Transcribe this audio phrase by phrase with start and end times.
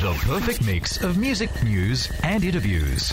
[0.00, 3.10] The perfect mix of music, news, and interviews.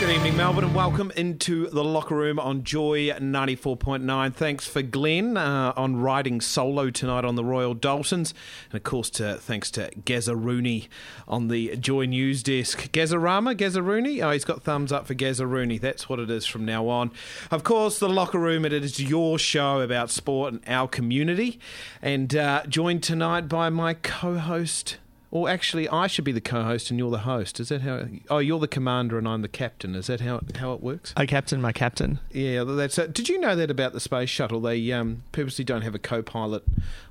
[0.06, 4.34] Good evening, Melbourne, and welcome into the locker room on Joy 94.9.
[4.36, 8.36] Thanks for Glenn uh, on riding solo tonight on the Royal Daltons.
[8.70, 10.90] And of course, to, thanks to Gazza Rooney
[11.28, 12.92] on the Joy News desk.
[12.92, 14.22] Gazarama, Gazza Rooney?
[14.22, 15.80] Oh, he's got thumbs up for Gazza Rooney.
[15.80, 17.10] That's what it is from now on.
[17.50, 21.60] Of course, the locker room, it is your show about sport and our community.
[22.04, 24.98] And uh, joined tonight by my co host.
[25.36, 27.60] Or actually, I should be the co-host and you're the host.
[27.60, 28.06] Is that how?
[28.30, 29.94] Oh, you're the commander and I'm the captain.
[29.94, 31.14] Is that how how it works?
[31.18, 32.20] Oh, Captain, my captain.
[32.32, 32.98] Yeah, that's.
[32.98, 34.62] Uh, did you know that about the space shuttle?
[34.62, 36.64] They um, purposely don't have a co-pilot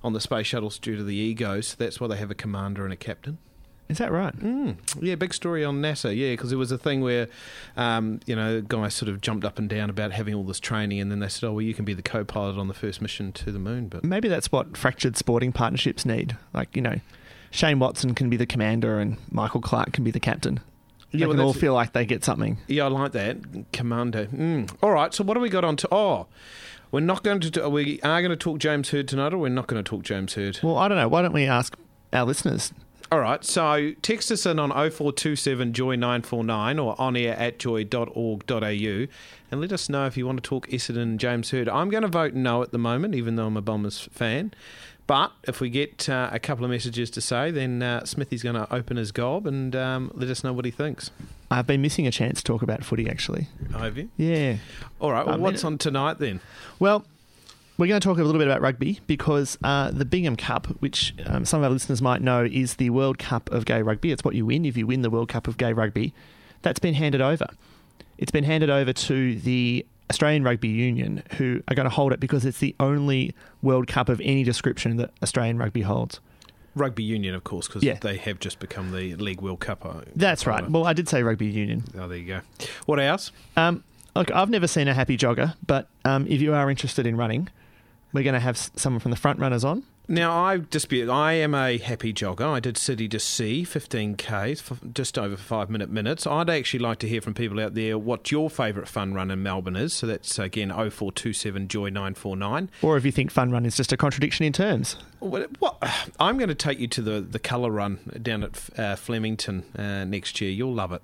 [0.03, 1.67] on the space shuttles due to the egos.
[1.67, 3.37] So that's why they have a commander and a captain.
[3.91, 4.35] Is that right?
[4.39, 6.17] Mm, yeah, big story on NASA.
[6.17, 7.29] Yeah, because it was a thing where,
[7.77, 10.99] um, you know, guys sort of jumped up and down about having all this training,
[10.99, 13.33] and then they said, "Oh, well, you can be the co-pilot on the first mission
[13.33, 16.39] to the moon." But Maybe that's what fractured sporting partnerships need.
[16.55, 17.01] Like, you know,
[17.55, 20.59] Shane Watson can be the commander and Michael Clarke can be the captain.
[21.13, 22.59] They Yeah, well, can all feel like they get something.
[22.67, 23.37] Yeah, I like that.
[23.73, 24.27] Commander.
[24.27, 24.75] Mm.
[24.83, 25.89] All right, so what do we got on to?
[25.93, 26.27] Oh,
[26.91, 27.51] we're not going to.
[27.51, 30.03] Do, we are going to talk James Hird tonight, or we're not going to talk
[30.03, 30.59] James Hird.
[30.65, 31.07] Well, I don't know.
[31.07, 31.77] Why don't we ask
[32.13, 32.73] our listeners?
[33.13, 39.07] All right, so text us in on 0427 Joy 949 or on air at joy.org.au
[39.53, 41.69] and let us know if you want to talk Essendon and James Hird.
[41.69, 44.53] I'm going to vote no at the moment, even though I'm a Bombers fan.
[45.07, 48.55] But if we get uh, a couple of messages to say, then uh, Smithy's going
[48.55, 51.11] to open his gob and um, let us know what he thinks.
[51.51, 53.49] I've been missing a chance to talk about footy, actually.
[53.77, 54.09] Have you?
[54.17, 54.57] Yeah.
[55.01, 56.41] All right, well, Um, what's on tonight then?
[56.79, 57.05] Well,
[57.77, 61.13] we're going to talk a little bit about rugby because uh, the Bingham Cup, which
[61.27, 64.11] um, some of our listeners might know, is the World Cup of Gay Rugby.
[64.11, 66.15] It's what you win if you win the World Cup of Gay Rugby.
[66.63, 67.49] That's been handed over.
[68.17, 72.21] It's been handed over to the Australian Rugby Union, who are going to hold it
[72.21, 76.21] because it's the only World Cup of any description that Australian rugby holds.
[76.77, 77.99] Rugby Union, of course, because Yeah.
[78.01, 79.87] they have just become the League World Cup.
[79.87, 80.69] uh, That's right.
[80.69, 81.85] Well, I did say Rugby Union.
[81.99, 82.41] Oh, there you go.
[82.87, 83.31] What else?
[83.57, 83.85] Um,
[84.17, 87.49] look, I've never seen a happy jogger, but um, if you are interested in running,
[88.13, 89.85] we're going to have someone from the front runners on.
[90.07, 91.09] Now, I dispute.
[91.09, 92.47] I am a happy jogger.
[92.47, 96.27] I did city to sea, 15Ks, for just over five minute minutes.
[96.27, 99.43] I'd actually like to hear from people out there what your favourite fun run in
[99.43, 99.95] Melbourne is.
[99.95, 102.71] So that's, again, 0427 Joy 949.
[102.83, 104.97] Or if you think fun run is just a contradiction in terms.
[106.21, 110.05] I'm going to take you to the, the colour run down at uh, Flemington uh,
[110.05, 110.51] next year.
[110.51, 111.01] You'll love it.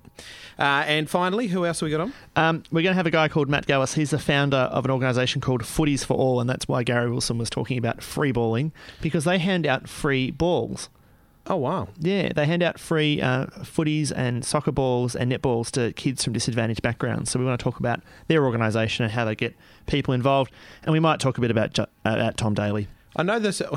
[0.59, 2.13] Uh, and finally, who else have we got on?
[2.35, 3.95] Um, we're going to have a guy called Matt Gowis.
[3.95, 7.39] He's the founder of an organisation called Footies for All, and that's why Gary Wilson
[7.39, 8.71] was talking about free balling
[9.01, 10.89] because they hand out free balls.
[11.47, 11.87] Oh, wow.
[11.99, 16.33] Yeah, they hand out free uh, footies and soccer balls and netballs to kids from
[16.33, 17.31] disadvantaged backgrounds.
[17.31, 19.55] So we want to talk about their organisation and how they get
[19.87, 20.51] people involved,
[20.83, 22.87] and we might talk a bit about uh, about Tom Daley.
[23.15, 23.61] I know this.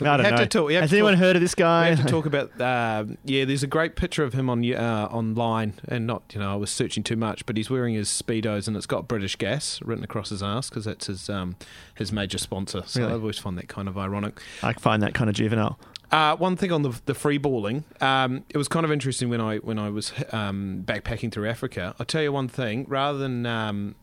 [0.00, 0.36] I don't have know.
[0.38, 1.90] To talk, have Has to anyone talk- heard of this guy?
[1.90, 2.60] We have to talk about.
[2.60, 6.52] Uh, yeah, there's a great picture of him on uh, online, and not you know
[6.52, 9.80] I was searching too much, but he's wearing his speedos, and it's got British Gas
[9.82, 11.54] written across his ass because that's his um,
[11.94, 12.82] his major sponsor.
[12.86, 13.12] So Really?
[13.14, 14.40] I've always found that kind of ironic.
[14.62, 15.78] I find that kind of juvenile.
[16.10, 19.40] Uh, one thing on the the free balling, um, it was kind of interesting when
[19.40, 21.94] I when I was um, backpacking through Africa.
[22.00, 23.94] I'll tell you one thing: rather than um,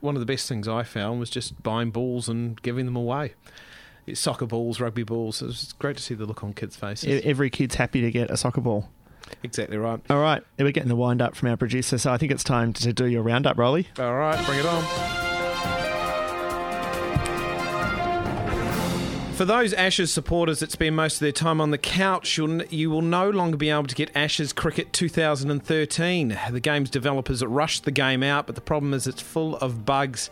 [0.00, 3.32] one of the best things I found was just buying balls and giving them away.
[4.10, 5.42] It's soccer balls, rugby balls.
[5.42, 7.22] It was great to see the look on kids' faces.
[7.24, 8.88] Every kid's happy to get a soccer ball.
[9.42, 10.00] Exactly right.
[10.08, 12.72] All right, we're getting the wind up from our producer, so I think it's time
[12.74, 13.86] to do your roundup, Rolly.
[13.98, 15.27] All right, bring it on.
[19.38, 22.90] For those Ashes supporters that spend most of their time on the couch, you'll, you
[22.90, 26.36] will no longer be able to get Ashes Cricket 2013.
[26.50, 30.28] The game's developers rushed the game out, but the problem is it's full of bugs,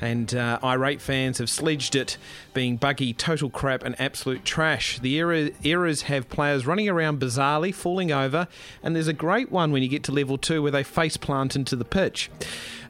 [0.00, 2.18] and uh, irate fans have sledged it
[2.52, 4.98] being buggy, total crap, and absolute trash.
[4.98, 8.48] The error, errors have players running around bizarrely, falling over,
[8.82, 11.54] and there's a great one when you get to level two where they face plant
[11.54, 12.28] into the pitch.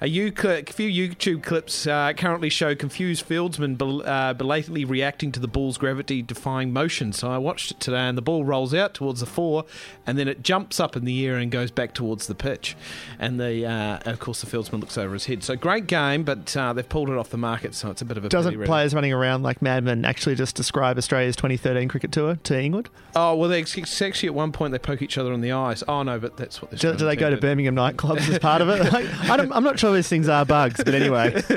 [0.01, 5.49] A few YouTube clips uh, currently show confused fieldsmen bel- uh, belatedly reacting to the
[5.49, 7.13] ball's gravity defying motion.
[7.13, 9.65] So I watched it today, and the ball rolls out towards the four,
[10.07, 12.77] and then it jumps up in the air and goes back towards the pitch.
[13.19, 15.43] And the uh, of course the fieldsman looks over his head.
[15.43, 18.17] So great game, but uh, they've pulled it off the market, so it's a bit
[18.17, 18.67] of a Doesn't really.
[18.67, 22.89] players running around like madmen actually just describe Australia's 2013 cricket tour to England?
[23.17, 25.83] Oh well, they actually at one point they poke each other in the eyes.
[25.89, 28.63] Oh no, but that's what they're Do, do they go to Birmingham nightclubs as part
[28.63, 28.79] of it?
[28.89, 31.43] Like, I don't, I'm not sure these things are bugs, but anyway.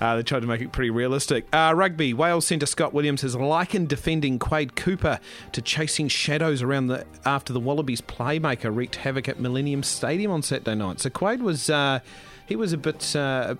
[0.00, 1.46] Uh, they tried to make it pretty realistic.
[1.54, 5.18] Uh, rugby, Wales centre Scott Williams has likened defending Quade Cooper
[5.52, 10.42] to chasing shadows around the after the Wallabies playmaker wreaked havoc at Millennium Stadium on
[10.42, 11.00] Saturday night.
[11.00, 12.00] So Quade was uh,
[12.46, 13.14] he was a bit.
[13.16, 13.54] Uh,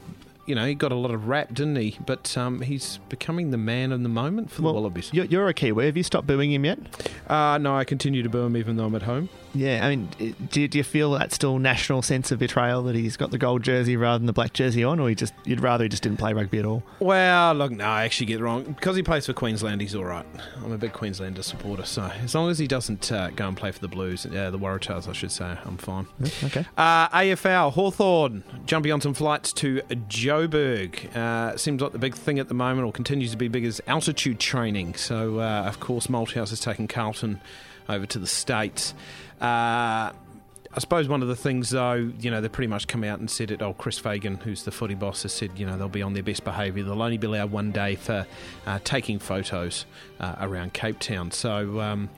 [0.46, 1.96] you know, he got a lot of rap, didn't he?
[2.04, 5.10] But um, he's becoming the man of the moment for the Wallabies.
[5.12, 5.86] You're, you're a Kiwi.
[5.86, 6.78] Have you stopped booing him yet?
[7.26, 9.30] Uh, no, I continue to boo him even though I'm at home.
[9.54, 13.16] Yeah, I mean, do, do you feel that still national sense of betrayal that he's
[13.16, 15.84] got the gold jersey rather than the black jersey on, or you just you'd rather
[15.84, 16.82] he just didn't play rugby at all?
[16.98, 18.64] Well, look, no, I actually get it wrong.
[18.64, 20.26] Because he plays for Queensland, he's all right.
[20.62, 23.70] I'm a big Queenslander supporter, so as long as he doesn't uh, go and play
[23.70, 26.06] for the Blues, uh, the Waratahs, I should say, I'm fine.
[26.42, 26.66] Okay.
[26.76, 31.14] Uh, AFL, Hawthorn jumping on some flights to Joburg.
[31.14, 33.80] Uh, seems like the big thing at the moment, or continues to be big, is
[33.86, 34.94] altitude training.
[34.94, 37.40] So, uh, of course, Malthouse is taking Carlton
[37.88, 38.94] over to the States.
[39.40, 40.12] Uh,
[40.76, 43.30] I suppose one of the things, though, you know, they pretty much come out and
[43.30, 43.62] said it.
[43.62, 46.22] Oh, Chris Fagan, who's the footy boss, has said, you know, they'll be on their
[46.24, 46.82] best behaviour.
[46.82, 48.26] They'll only be allowed one day for
[48.66, 49.86] uh, taking photos
[50.18, 51.30] uh, around Cape Town.
[51.30, 52.10] So, um,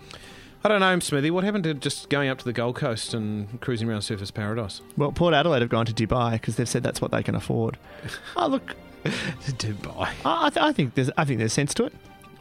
[0.65, 1.31] I don't know, Smithy.
[1.31, 4.81] What happened to just going up to the Gold Coast and cruising around Surfers Paradise?
[4.97, 7.77] Well, Port Adelaide have gone to Dubai because they've said that's what they can afford.
[8.37, 8.75] Oh, look,
[9.05, 10.09] Dubai.
[10.25, 11.93] I, I th- I think there's I think there's sense to it.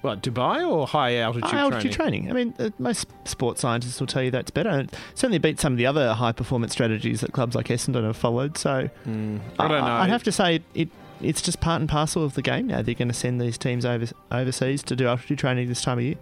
[0.05, 2.27] What, Dubai or high altitude, High altitude training?
[2.27, 2.31] training.
[2.31, 4.69] I mean, uh, most sports scientists will tell you that's better.
[4.69, 8.03] And it certainly beats some of the other high performance strategies that clubs like Essendon
[8.05, 8.57] have followed.
[8.57, 9.91] So Mm, I don't know.
[9.93, 10.89] I'd have to say it.
[11.21, 12.81] It's just part and parcel of the game now.
[12.81, 16.03] They're going to send these teams over, overseas to do altitude training this time of
[16.03, 16.15] year.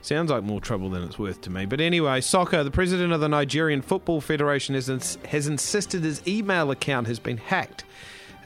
[0.00, 1.66] Sounds like more trouble than it's worth to me.
[1.66, 2.62] But anyway, soccer.
[2.64, 7.18] The president of the Nigerian Football Federation has, ins- has insisted his email account has
[7.18, 7.84] been hacked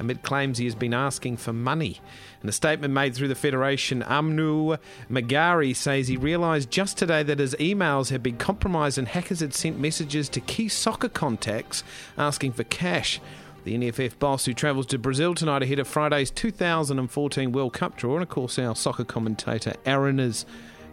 [0.01, 2.01] amid claims he has been asking for money.
[2.43, 4.79] In a statement made through the Federation, Aminu
[5.11, 9.55] Maigari says he realised just today that his emails had been compromised and hackers had
[9.55, 11.85] sent messages to key soccer contacts
[12.17, 13.21] asking for cash.
[13.65, 18.15] The NFF boss who travels to Brazil tonight ahead of Friday's 2014 World Cup draw,
[18.15, 20.47] and of course our soccer commentator Aaron is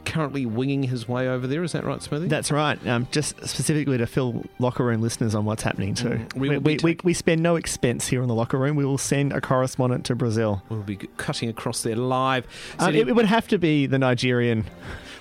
[0.07, 1.63] currently winging his way over there.
[1.63, 2.27] Is that right, Smithy?
[2.27, 2.86] That's right.
[2.88, 6.09] Um, just specifically to fill locker room listeners on what's happening too.
[6.09, 8.75] Mm, we we, we, we, we spend no expense here in the locker room.
[8.75, 10.63] We will send a correspondent to Brazil.
[10.69, 12.48] We'll be cutting across there live.
[12.80, 14.65] Um, it, it would have to be the Nigerian.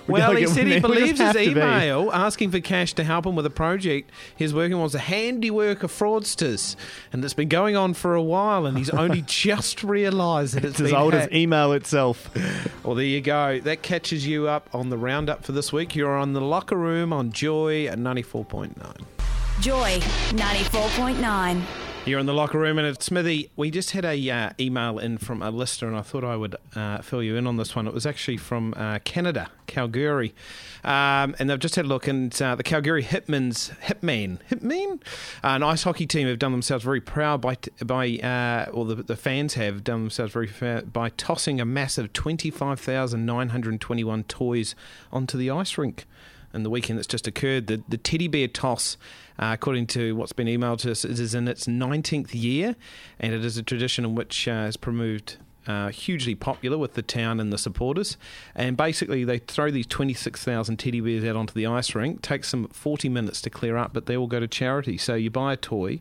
[0.07, 1.45] Well, he said he It believes his have be.
[1.51, 4.99] email asking for cash to help him with a project he's working on was a
[4.99, 6.75] handiwork of fraudsters,
[7.11, 10.73] and it's been going on for a while, and he's only just realised that it's
[10.79, 12.29] It's as been old as email itself.
[12.83, 13.59] Well, there you go.
[13.59, 15.95] That catches you up on the roundup for this week.
[15.95, 19.01] You're on the locker room on Joy at 94.9.
[19.59, 19.99] Joy
[20.35, 21.86] 94.9.
[22.07, 23.51] You're in the locker room, and it's Smithy.
[23.57, 26.55] We just had a uh, email in from a listener, and I thought I would
[26.73, 27.85] uh, fill you in on this one.
[27.85, 30.33] It was actually from uh, Canada, Calgary,
[30.85, 32.07] um, and they've just had a look.
[32.07, 35.01] And uh, the Calgary Hitmen's Hitman, Hitman,
[35.43, 38.95] uh, an ice hockey team have done themselves very proud by by, uh, or the,
[38.95, 43.49] the fans have done themselves very fair by tossing a massive twenty five thousand nine
[43.49, 44.75] hundred twenty one toys
[45.11, 46.05] onto the ice rink
[46.53, 47.67] in the weekend that's just occurred.
[47.67, 48.95] The, the teddy bear toss,
[49.39, 52.75] uh, according to what's been emailed to us, is is in its 19th year,
[53.19, 57.01] and it is a tradition in which uh, has proved uh, hugely popular with the
[57.01, 58.17] town and the supporters.
[58.55, 62.21] And basically, they throw these 26,000 teddy bears out onto the ice rink.
[62.21, 64.97] takes them 40 minutes to clear up, but they all go to charity.
[64.97, 65.99] So you buy a toy.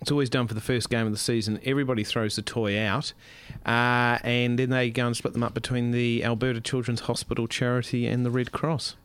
[0.00, 1.60] It's always done for the first game of the season.
[1.64, 3.12] Everybody throws the toy out,
[3.66, 8.06] uh, and then they go and split them up between the Alberta Children's Hospital charity
[8.06, 8.96] and the Red Cross.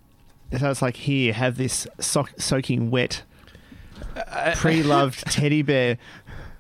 [0.58, 3.24] So it's like here, have this sock, soaking wet,
[4.56, 5.98] pre-loved teddy bear.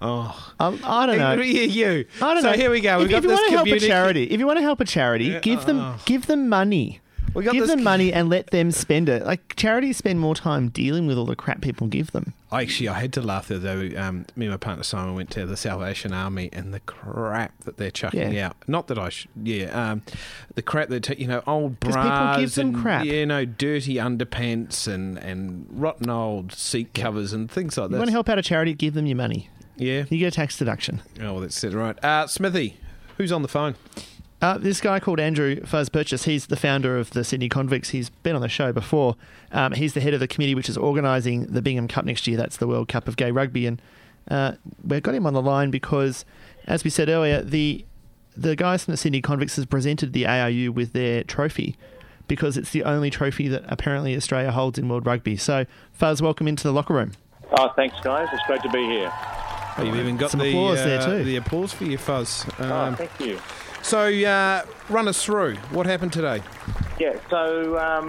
[0.01, 1.41] Oh, Um, I don't know.
[1.41, 2.05] You.
[2.21, 2.57] I don't so know.
[2.57, 2.97] here we go.
[2.97, 4.63] We've if, got if you this want to help a charity, if you want to
[4.63, 5.97] help a charity, give them oh.
[6.05, 6.99] give them money.
[7.35, 9.25] We got Give them money and let them spend it.
[9.25, 12.33] Like charities spend more time dealing with all the crap people give them.
[12.51, 13.89] I Actually, I had to laugh there though.
[13.97, 17.75] Um, me and my partner Simon went to the Salvation Army, and the crap that
[17.77, 18.47] they're chucking Yeah.
[18.47, 18.55] out.
[18.67, 20.01] Not that I, sh- yeah, um,
[20.55, 21.19] the crap they take.
[21.19, 23.05] You know, old bras people give them and crap.
[23.05, 27.95] you know, dirty underpants and and rotten old seat covers and things like that.
[27.95, 29.49] You want to help out a charity, give them your money.
[29.75, 30.05] Yeah.
[30.09, 31.01] You get a tax deduction.
[31.19, 31.73] Oh, well, that's it.
[31.73, 32.01] Right.
[32.01, 32.77] Uh, Smithy,
[33.17, 33.75] who's on the phone?
[34.45, 37.89] Uh, this guy called Andrew Fuzz Purchas, he's the founder of the Sydney Convicts.
[37.89, 39.15] He's been on the show before.
[39.51, 42.37] Um, he's the head of the committee which is organising the Bingham Cup next year.
[42.37, 43.65] That's the World Cup of Gay Rugby.
[43.65, 43.81] And
[44.29, 44.51] uh,
[44.83, 46.25] we've got him on the line because,
[46.67, 47.85] as we said earlier, the
[48.37, 51.75] the guys from the Sydney Convicts has presented the ARU with their trophy
[52.27, 55.37] because it's the only trophy that apparently Australia holds in World Rugby.
[55.37, 57.13] So, Fuzz, welcome into the locker room.
[57.57, 58.27] Oh, thanks, guys.
[58.31, 59.11] It's great to be here.
[59.77, 61.23] Oh, you've even got Some the applause uh, there too.
[61.23, 62.45] The applause for your fuzz.
[62.59, 63.39] Oh, Um, thank you.
[63.85, 66.41] So, uh, run us through what happened today.
[66.99, 68.07] Yeah, so um,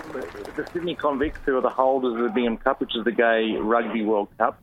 [0.56, 3.56] the Sydney Convicts, who are the holders of the Bingham Cup, which is the Gay
[3.60, 4.58] Rugby World Cup,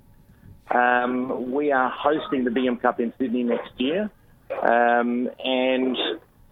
[0.72, 4.10] um, we are hosting the Bingham Cup in Sydney next year.
[4.50, 5.98] Um, and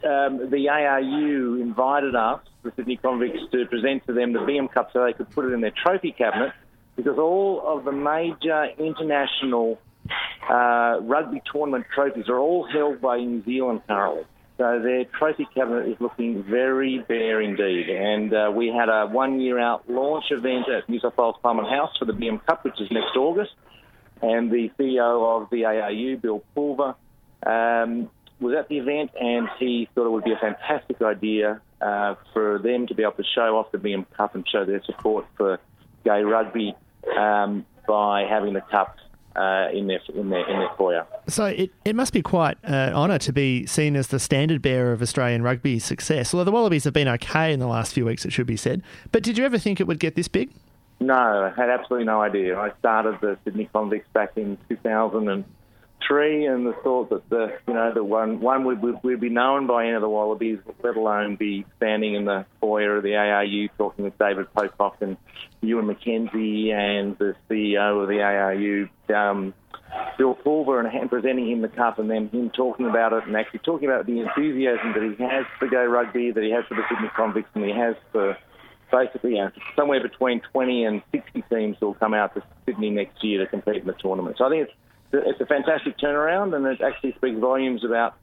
[0.03, 4.91] um, the ARU invited us, the Sydney Convicts, to present to them the Bingham Cup
[4.93, 6.53] so they could put it in their trophy cabinet
[6.95, 9.79] because all of the major international
[10.49, 14.25] uh, rugby tournament trophies are all held by New Zealand currently.
[14.61, 17.89] So their trophy cabinet is looking very bare indeed.
[17.89, 21.89] And uh, we had a one-year out launch event at New South Wales Parliament House
[21.97, 23.53] for the Bingham Cup, which is next August.
[24.21, 26.93] And the CEO of the ARU, Bill Pulver,
[27.43, 32.13] um, was at the event, and he thought it would be a fantastic idea uh,
[32.31, 35.25] for them to be able to show off the Bingham Cup and show their support
[35.37, 35.59] for
[36.05, 36.75] gay rugby
[37.17, 38.95] um, by having the cup
[39.35, 41.05] uh, in their in their in their foyer.
[41.27, 44.91] So it, it must be quite an honour to be seen as the standard bearer
[44.91, 46.33] of Australian rugby success.
[46.33, 48.81] Although the Wallabies have been okay in the last few weeks, it should be said.
[49.11, 50.51] But did you ever think it would get this big?
[50.99, 52.57] No, I had absolutely no idea.
[52.59, 55.43] I started the Sydney Convicts back in 2000 and
[56.09, 59.85] the thought that the you know the one one would would, would be known by
[59.85, 64.05] any of the Wallabies, let alone be standing in the foyer of the ARU talking
[64.05, 65.17] with David Pocock and
[65.61, 68.89] Ewen McKenzie and the CEO of the ARU.
[69.15, 69.53] Um,
[70.17, 73.35] Bill Pulver and and presenting him the cup and then him talking about it and
[73.35, 76.75] actually talking about the enthusiasm that he has for gay rugby, that he has for
[76.75, 78.37] the Sydney Convicts and he has for
[78.91, 83.23] basically you know, somewhere between 20 and 60 teams will come out to Sydney next
[83.23, 84.37] year to compete in the tournament.
[84.37, 84.77] So I think it's,
[85.13, 88.15] it's a fantastic turnaround and it actually speaks volumes about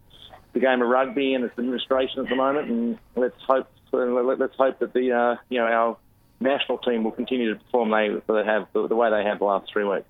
[0.53, 2.71] the game of rugby and its administration at the moment.
[2.71, 5.97] And let's hope let's hope that the uh, you know our
[6.41, 9.71] national team will continue to perform they, they have the way they have the last
[9.73, 10.07] three weeks.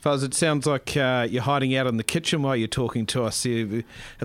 [0.00, 3.22] Fuzz, it sounds like uh, you're hiding out in the kitchen while you're talking to
[3.22, 3.42] us.
[3.44, 3.70] Have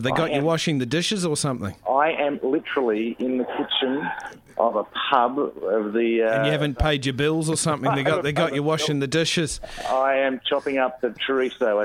[0.03, 1.75] they got I you washing the dishes or something?
[1.89, 4.09] I am literally in the kitchen
[4.57, 6.23] of a pub of the.
[6.23, 7.93] Uh, And you haven't paid your bills or something?
[7.93, 11.83] They got they got you washing the dishes, I am chopping up the chorizo.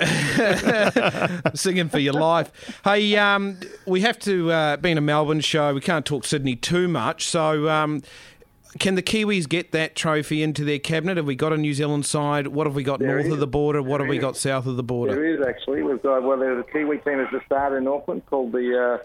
[1.57, 2.81] singing for your life.
[2.85, 5.75] Hey, um, we have to uh, being a Melbourne show.
[5.75, 7.27] We can't talk Sydney too much.
[7.27, 8.03] So, um,
[8.79, 11.17] can the Kiwis get that trophy into their cabinet?
[11.17, 12.47] Have we got a New Zealand side?
[12.49, 13.33] What have we got There north is.
[13.33, 13.83] of the border?
[13.83, 15.15] What have we There got south of the border?
[15.15, 15.83] There is actually.
[15.83, 19.01] We've got well, there's a Kiwi team has just started in Auckland called the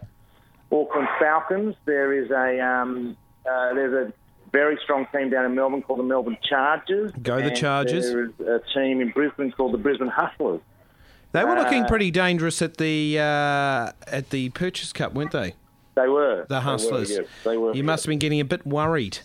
[0.72, 1.75] uh, Auckland Falcons.
[1.86, 3.17] There is a um,
[3.50, 4.13] uh, there's a
[4.51, 7.12] very strong team down in Melbourne called the Melbourne Chargers.
[7.22, 8.05] Go the Chargers.
[8.10, 10.62] There is a team in Brisbane called the Brisbane Hustlers.
[11.31, 15.53] They were looking Uh, pretty dangerous at the uh, at the Purchase Cup, weren't they?
[15.95, 17.10] They were The They were, Hustlers.
[17.12, 17.74] yes, they were.
[17.74, 19.19] You must have been getting a bit worried.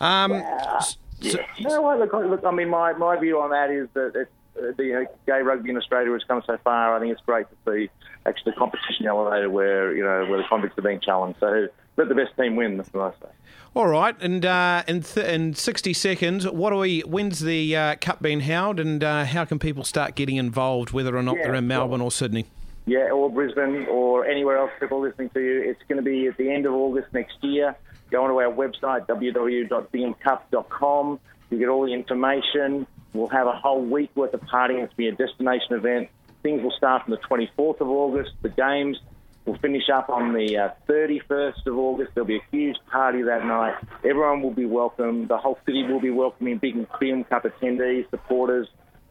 [0.00, 3.88] Um, s- so- No, well, look, look, I mean, my, my view on that is
[3.94, 6.96] that it, uh, the uh, gay rugby in Australia has come so far.
[6.96, 7.90] I think it's great to see
[8.26, 11.40] actually the competition elevated where you know where the convicts are being challenged.
[11.40, 12.76] So let the best team win.
[12.76, 13.32] That's what I say.
[13.74, 17.00] All right, and uh, in th- in sixty seconds, what do we?
[17.00, 21.16] When's the uh, cup being held, and uh, how can people start getting involved, whether
[21.16, 22.46] or not Yeah, they're in well- Melbourne or Sydney?
[22.86, 25.62] Yeah, or Brisbane or anywhere else people listening to you.
[25.62, 27.74] It's going to be at the end of August next year.
[28.10, 31.20] Go onto our website, www.bmcup.com.
[31.50, 32.86] You get all the information.
[33.12, 34.82] We'll have a whole week worth of partying.
[34.82, 36.08] It's going to be a destination event.
[36.42, 38.32] Things will start on the 24th of August.
[38.42, 38.98] The games
[39.44, 42.12] will finish up on the uh, 31st of August.
[42.14, 43.74] There'll be a huge party that night.
[44.04, 45.26] Everyone will be welcome.
[45.26, 48.68] The whole city will be welcoming big Bingham Cup attendees, supporters,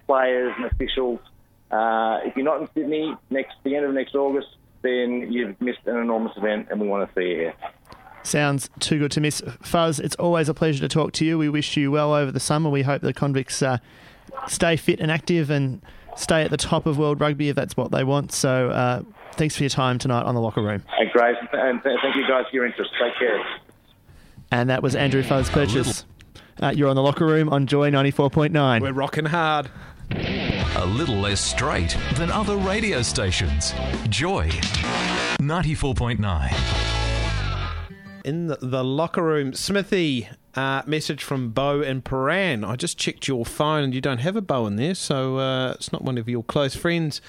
[0.07, 1.19] players, and officials.
[1.71, 4.47] Uh, if you're not in Sydney next the end of next August,
[4.81, 7.53] then you've missed an enormous event, and we want to see you here.
[8.23, 9.41] Sounds too good to miss.
[9.61, 11.37] Fuzz, it's always a pleasure to talk to you.
[11.37, 12.69] We wish you well over the summer.
[12.69, 13.77] We hope the convicts uh,
[14.47, 15.81] stay fit and active and
[16.15, 18.31] stay at the top of world rugby if that's what they want.
[18.31, 19.01] So uh,
[19.33, 20.83] thanks for your time tonight on the locker room.
[20.97, 22.91] And great, and th- thank you guys for your interest.
[23.01, 23.43] Take care.
[24.51, 26.05] And that was Andrew Fuzz Purchas.
[26.61, 28.81] Uh, you're on the locker room on Joy 94.9.
[28.81, 29.69] We're rocking hard.
[30.11, 33.73] A little less straight than other radio stations.
[34.09, 34.49] Joy
[35.39, 36.92] 94.9.
[38.23, 42.63] In the, the locker room, Smithy, uh, message from Bo and Paran.
[42.63, 45.71] I just checked your phone and you don't have a Bo in there, so uh,
[45.71, 47.21] it's not one of your close friends.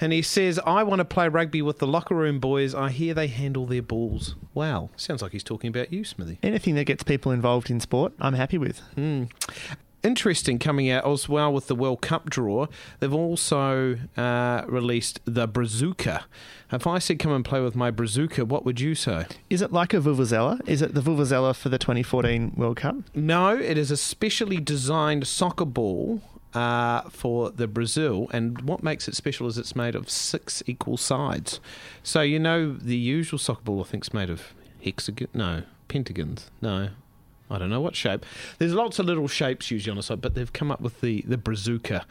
[0.00, 2.74] And he says, I want to play rugby with the locker room boys.
[2.74, 4.34] I hear they handle their balls.
[4.52, 4.90] Wow.
[4.96, 6.38] Sounds like he's talking about you, Smithy.
[6.42, 8.82] Anything that gets people involved in sport, I'm happy with.
[10.04, 12.66] Interesting coming out as well with the World Cup draw.
[13.00, 16.24] They've also uh, released the Brazuca.
[16.70, 19.26] If I said come and play with my Brazuca, what would you say?
[19.48, 20.60] Is it like a Vuvuzela?
[20.68, 22.96] Is it the Vuvuzela for the 2014 World Cup?
[23.14, 26.20] No, it is a specially designed soccer ball
[26.54, 30.96] uh, for the Brazil, and what makes it special is it's made of six equal
[30.96, 31.60] sides.
[32.02, 35.28] So you know the usual soccer ball, I think, is made of hexagon.
[35.34, 36.50] No, pentagons.
[36.60, 36.90] No.
[37.50, 38.24] I don't know what shape.
[38.58, 41.22] There's lots of little shapes usually on the side, but they've come up with the
[41.26, 42.04] the Brazuca.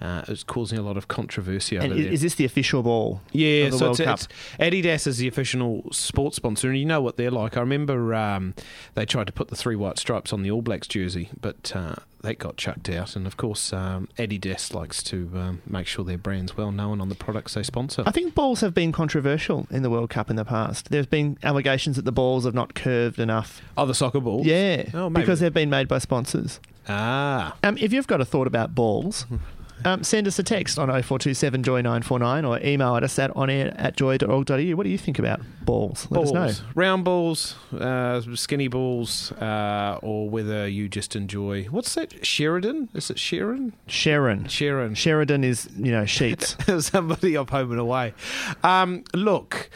[0.00, 3.20] Uh, it's causing a lot of controversy And is this the official ball?
[3.32, 4.28] Yeah, of the so World it's, it's
[4.58, 7.56] Adidas is the official sports sponsor, and you know what they're like.
[7.56, 8.54] I remember um,
[8.94, 11.96] they tried to put the three white stripes on the All Blacks jersey, but uh,
[12.22, 13.16] that got chucked out.
[13.16, 17.08] And of course, um, Adidas likes to um, make sure their brand's well known on
[17.08, 18.02] the products they sponsor.
[18.06, 20.90] I think balls have been controversial in the World Cup in the past.
[20.90, 23.62] There's been allegations that the balls have not curved enough.
[23.76, 24.46] Oh, the soccer balls.
[24.46, 26.60] Yeah, Oh, because they've been made by sponsors.
[26.88, 29.26] Ah, Um, if you've got a thought about balls,
[29.84, 33.74] um, send us a text on 0427 Joy 949 or email at us at onair
[33.78, 34.76] at joy.org.au.
[34.76, 36.06] What do you think about balls?
[36.10, 36.66] Let us balls, know.
[36.74, 42.24] round balls, uh, skinny balls, uh, or whether you just enjoy what's that?
[42.24, 42.88] Sheridan?
[42.94, 43.72] Is it Sharon?
[43.86, 44.48] Sharon.
[44.48, 44.94] Sharon.
[44.94, 46.56] Sheridan is, you know, sheets.
[46.86, 48.14] somebody up home and away.
[48.62, 49.70] Um, look,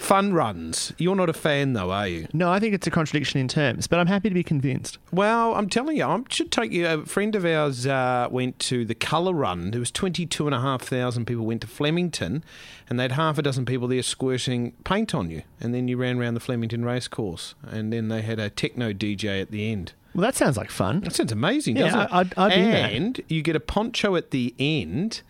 [0.00, 0.92] fun runs.
[0.98, 2.26] You're not a fan, though, are you?
[2.32, 4.98] no, I think it's a contradiction in terms, but I'm happy to be convinced.
[5.12, 6.86] Well, I'm telling you, I should take you.
[6.86, 9.70] A friend of ours uh, went to the Colour Run.
[9.70, 12.42] There was 22,500 people went to Flemington,
[12.88, 15.42] and they had half a dozen people there squirting paint on you.
[15.60, 19.40] And then you ran around the Flemington racecourse, and then they had a techno DJ
[19.40, 19.92] at the end.
[20.14, 21.00] Well, that sounds like fun.
[21.02, 22.08] That sounds amazing, Yeah, doesn't it?
[22.12, 25.22] I'd- I'd and you get a poncho at the end,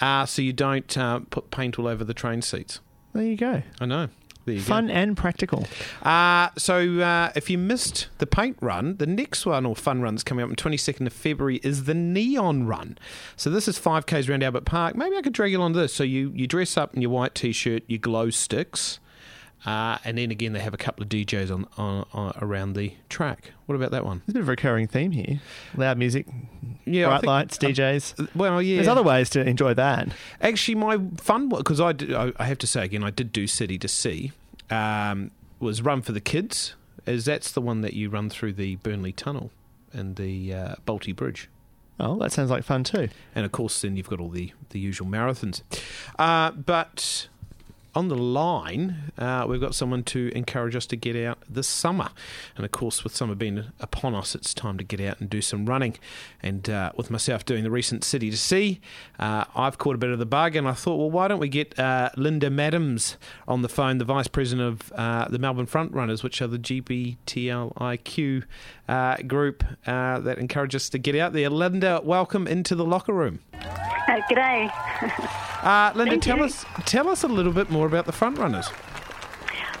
[0.00, 2.80] uh, so you don't uh, put paint all over the train seats.
[3.16, 3.62] There you go.
[3.80, 4.08] I know.
[4.44, 4.66] There you go.
[4.66, 5.66] Fun and practical.
[6.02, 10.14] Uh, so uh, if you missed the paint run, the next one or fun run
[10.14, 12.98] that's coming up on 22nd of February is the neon run.
[13.34, 14.96] So this is 5Ks around Albert Park.
[14.96, 15.94] Maybe I could drag you along to this.
[15.94, 19.00] So you, you dress up in your white t-shirt, your glow sticks,
[19.66, 22.94] uh, and then again they have a couple of DJs on, on, on around the
[23.08, 23.50] track.
[23.66, 24.22] What about that one?
[24.26, 25.40] There's a bit of a recurring theme here.
[25.76, 26.26] Loud music,
[26.84, 28.28] Yeah, bright think- lights, DJs.
[28.34, 28.76] Well, yeah.
[28.76, 30.08] There's other ways to enjoy that.
[30.40, 33.46] Actually, my fun because I, did- I I have to say again, I did do
[33.46, 34.32] City to Sea.
[34.70, 36.74] Um, was Run for the Kids,
[37.06, 39.50] as that's the one that you run through the Burnley Tunnel
[39.92, 41.48] and the uh, Bolte Bridge.
[41.98, 43.08] Oh, that sounds like fun too.
[43.34, 45.62] And of course, then you've got all the, the usual marathons.
[46.18, 47.28] Uh, but
[47.96, 52.10] on the line, uh, we've got someone to encourage us to get out this summer.
[52.54, 55.40] And of course, with summer being upon us, it's time to get out and do
[55.40, 55.96] some running.
[56.42, 58.82] And uh, with myself doing the recent City to Sea,
[59.18, 60.56] uh, I've caught a bit of the bug.
[60.56, 63.16] And I thought, well, why don't we get uh, Linda Madams
[63.48, 66.58] on the phone, the Vice President of uh, the Melbourne Front Runners, which are the
[66.58, 68.44] GBTLIQ
[68.88, 71.48] uh, group uh, that encourage us to get out there.
[71.48, 73.38] Linda, welcome into the locker room.
[73.54, 74.70] Uh, g'day.
[75.66, 76.44] Uh, Linda, Thank tell you.
[76.44, 78.68] us tell us a little bit more about the front runners.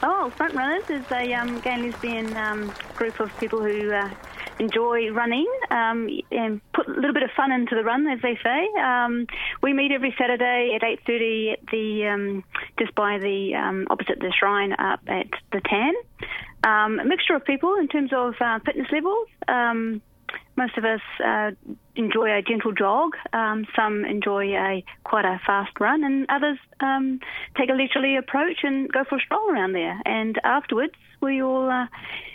[0.02, 4.10] Oh, Front Runners is a um, gay and lesbian um, group of people who uh,
[4.58, 8.38] enjoy running um, and put a little bit of fun into the run, as they
[8.42, 8.68] say.
[8.80, 9.26] Um,
[9.62, 12.44] we meet every Saturday at 8.30 at the, um,
[12.78, 15.94] just by the, um, opposite the shrine up at the Tan.
[16.64, 19.28] Um, a mixture of people in terms of uh, fitness levels.
[19.48, 20.02] Um,
[20.56, 21.50] most of us uh,
[21.94, 23.12] enjoy a gentle jog.
[23.32, 27.20] Um, some enjoy a quite a fast run, and others um,
[27.56, 30.00] take a leisurely approach and go for a stroll around there.
[30.04, 31.86] And afterwards, we all uh,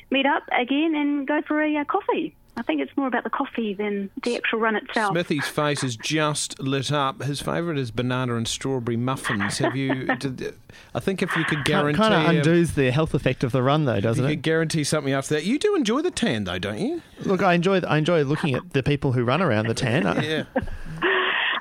[0.09, 2.35] meet up again and go for a uh, coffee.
[2.57, 5.13] I think it's more about the coffee than the actual run itself.
[5.13, 7.23] Smithy's face is just lit up.
[7.23, 9.57] His favourite is banana and strawberry muffins.
[9.59, 10.05] Have you?
[10.19, 10.53] Did,
[10.93, 13.85] I think if you could guarantee, Kind of undoes the health effect of the run,
[13.85, 14.35] though, doesn't could it?
[14.41, 15.45] guarantee something after that.
[15.45, 17.01] You do enjoy the tan, though, don't you?
[17.21, 20.01] Look, I enjoy I enjoy looking at the people who run around the tan.
[20.23, 20.43] Yeah.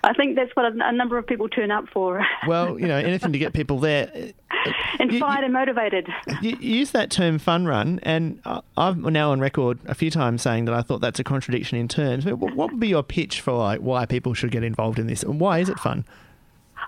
[0.02, 3.32] I think that's what a, number of people turn up for, Well, you know, anything
[3.32, 4.32] to get people there.
[4.98, 6.08] inspired and motivated.
[6.42, 10.40] You use that term "fun run," and I- I've now on record a few times
[10.42, 12.24] saying that I thought that's a contradiction in terms.
[12.24, 15.22] But What would be your pitch for like why people should get involved in this,
[15.22, 16.04] and why is it fun?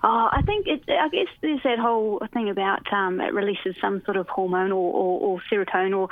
[0.05, 0.81] Oh, I think it.
[0.89, 4.91] I guess there's that whole thing about um, it releases some sort of hormone or,
[4.93, 6.09] or, or serotonin or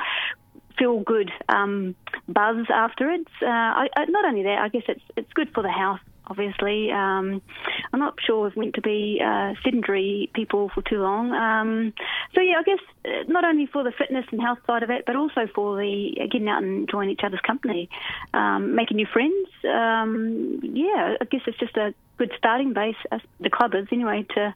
[0.77, 1.95] feel good um,
[2.27, 3.27] buzz afterwards.
[3.41, 5.99] Uh, I, I, not only that, I guess it's it's good for the health.
[6.27, 7.41] Obviously, um,
[7.91, 11.31] I'm not sure we've meant to be uh, sedentary people for too long.
[11.31, 11.93] Um,
[12.35, 15.03] so yeah, I guess uh, not only for the fitness and health side of it,
[15.05, 17.89] but also for the uh, getting out and enjoying each other's company,
[18.33, 19.49] um, making new friends.
[19.65, 24.25] Um, yeah, I guess it's just a good starting base, as the club is anyway,
[24.35, 24.53] to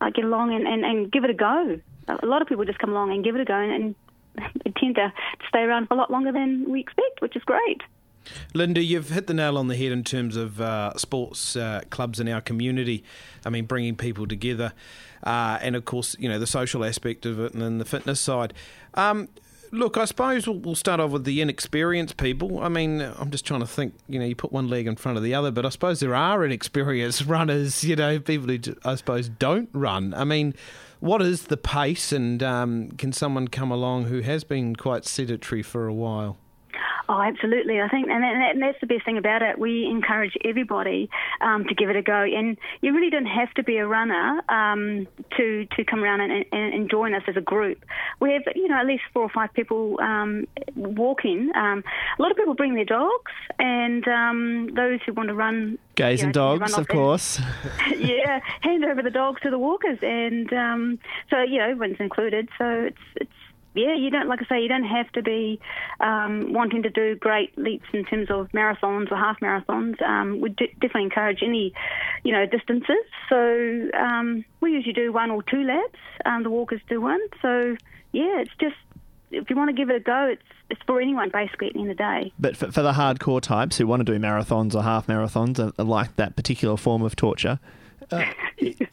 [0.00, 1.80] uh, get along and, and, and give it a go.
[2.08, 3.94] A lot of people just come along and give it a go and,
[4.36, 5.12] and tend to
[5.48, 7.82] stay around for a lot longer than we expect, which is great.
[8.54, 12.20] Linda, you've hit the nail on the head in terms of uh, sports uh, clubs
[12.20, 13.04] in our community.
[13.44, 14.72] I mean, bringing people together,
[15.24, 18.20] uh, and of course, you know, the social aspect of it and then the fitness
[18.20, 18.54] side.
[18.94, 19.28] Um,
[19.70, 22.60] look, I suppose we'll, we'll start off with the inexperienced people.
[22.60, 23.94] I mean, I'm just trying to think.
[24.08, 26.14] You know, you put one leg in front of the other, but I suppose there
[26.14, 27.84] are inexperienced runners.
[27.84, 30.14] You know, people who I suppose don't run.
[30.14, 30.54] I mean.
[31.00, 35.62] What is the pace, and um, can someone come along who has been quite sedentary
[35.62, 36.36] for a while?
[37.10, 37.80] Oh, absolutely.
[37.80, 39.58] I think, and, that, and that's the best thing about it.
[39.58, 43.64] We encourage everybody um, to give it a go, and you really don't have to
[43.64, 47.40] be a runner um, to to come around and, and, and, join us as a
[47.40, 47.84] group.
[48.20, 50.46] We have, you know, at least four or five people um,
[50.76, 51.50] walking.
[51.56, 51.82] Um,
[52.16, 55.78] a lot of people bring their dogs, and um, those who want to run.
[55.96, 57.40] Gays you know, and dogs, of course.
[57.98, 62.48] yeah, hand over the dogs to the walkers, and um, so you know everyone's included.
[62.56, 63.39] So it's it's
[63.74, 65.60] yeah, you don't like I say, you don't have to be
[66.00, 70.00] um, wanting to do great leaps in terms of marathons or half marathons.
[70.02, 71.72] Um, we d- definitely encourage any,
[72.24, 73.04] you know, distances.
[73.28, 75.98] So um, we usually do one or two laps.
[76.24, 77.20] Um, the walkers do one.
[77.40, 77.76] So
[78.12, 78.76] yeah, it's just
[79.30, 81.80] if you want to give it a go, it's it's for anyone basically at the
[81.80, 82.32] end of the day.
[82.38, 85.72] But for, for the hardcore types who want to do marathons or half marathons and,
[85.78, 87.58] and like that particular form of torture,
[88.12, 88.24] uh,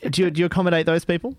[0.09, 1.35] do, you, do you accommodate those people?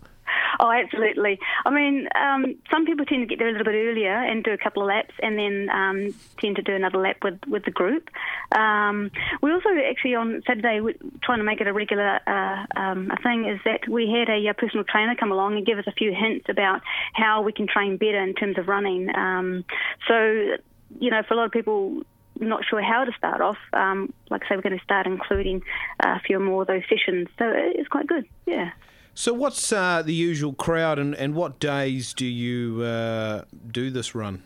[0.61, 1.39] Oh, absolutely.
[1.65, 4.53] I mean, um, some people tend to get there a little bit earlier and do
[4.53, 7.71] a couple of laps, and then um, tend to do another lap with with the
[7.71, 8.09] group.
[8.53, 9.11] Um,
[9.41, 10.81] we also actually on Saturday
[11.23, 14.49] trying to make it a regular uh, um, a thing is that we had a,
[14.49, 16.81] a, personal trainer come along and give us a few hints about
[17.13, 19.15] how we can train better in terms of running.
[19.15, 19.65] Um,
[20.09, 20.57] so,
[20.99, 22.03] you know, for a lot of people
[22.41, 23.59] not sure how to start off.
[23.73, 25.63] Um, like I say, we're going to start including
[26.01, 27.29] a few more of those sessions.
[27.39, 28.71] So it's quite good, yeah.
[29.15, 34.15] So, what's uh, the usual crowd, and, and what days do you uh, do this
[34.15, 34.43] run?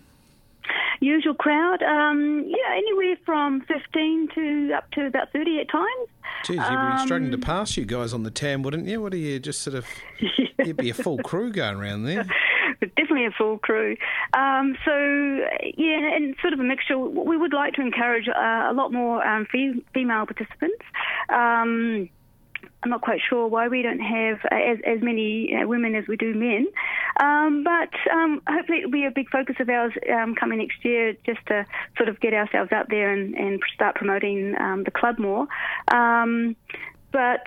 [1.00, 6.08] Usual crowd, um, yeah, anywhere from 15 to up to about 30 at times.
[6.44, 9.02] Geez, you'd Um, be struggling to pass you guys on the tan, wouldn't you?
[9.02, 9.84] What are you, just sort of,
[10.64, 12.24] you'd be a full crew going around there.
[12.80, 13.96] Definitely a full crew.
[14.34, 14.94] Um, so
[15.76, 16.98] yeah, and sort of a mixture.
[16.98, 20.84] We would like to encourage uh, a lot more um, fe- female participants.
[21.28, 22.08] Um,
[22.84, 26.16] I'm not quite sure why we don't have as, as many uh, women as we
[26.16, 26.66] do men,
[27.20, 31.14] um, but um, hopefully it'll be a big focus of ours um, coming next year,
[31.24, 31.64] just to
[31.96, 35.46] sort of get ourselves out there and, and start promoting the club more.
[37.12, 37.46] But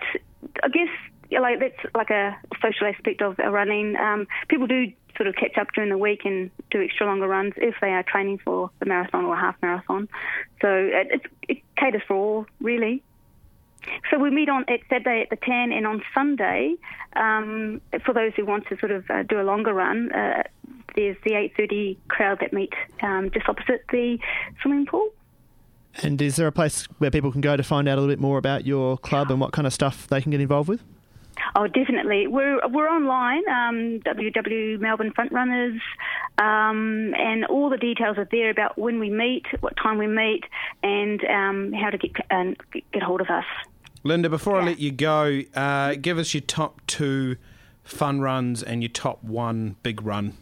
[0.64, 0.90] I guess
[1.30, 3.96] yeah, like that's like a social aspect of running.
[3.96, 7.54] Um, people do sort of catch up during the week and do extra longer runs
[7.58, 10.10] if they are training for the marathon or a half marathon.
[10.62, 13.02] So it, it, it caters for all, really.
[14.10, 16.76] So we meet on at Saturday at the 10 and on Sunday,
[17.16, 20.44] um, for those who want to sort of uh, do a longer run, uh,
[20.96, 24.18] there's the 8.30 crowd that meet um, just opposite the
[24.62, 25.10] swimming pool.
[26.02, 28.20] And is there a place where people can go to find out a little bit
[28.20, 30.84] more about your club and what kind of stuff they can get involved with?
[31.56, 32.28] Oh, definitely.
[32.28, 35.80] We're we're online, um, www Melbourne Frontrunners,
[36.38, 40.44] um, and all the details are there about when we meet, what time we meet,
[40.84, 42.54] and um, how to get uh,
[42.92, 43.46] get hold of us.
[44.04, 47.38] Linda, before I let you go, uh, give us your top two
[47.84, 50.38] fun runs and your top one big run.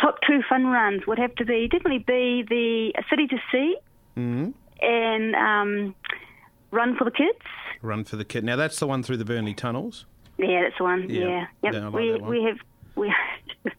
[0.00, 3.76] Top two fun runs would have to be definitely be the City to Sea
[4.16, 4.50] Mm-hmm.
[4.80, 5.94] and um,
[6.70, 7.38] Run for the Kids.
[7.84, 8.44] Run for the kid.
[8.44, 10.04] Now that's the one through the Burnley tunnels.
[10.38, 11.08] Yeah, that's the one.
[11.08, 11.46] Yeah.
[11.62, 12.30] Yeah, Yeah, I like we that one.
[12.30, 12.58] we have
[12.96, 13.14] we